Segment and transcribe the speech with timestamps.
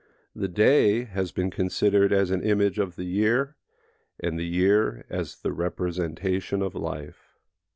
[0.35, 3.55] The day has been considered as an image of the year,
[4.19, 7.35] and the year as the representation of life.